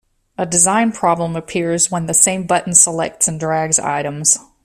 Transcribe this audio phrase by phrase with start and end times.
[0.35, 4.39] A design problem appears when the same button selects and drags items.